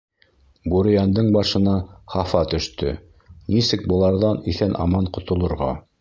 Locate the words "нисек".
3.57-3.87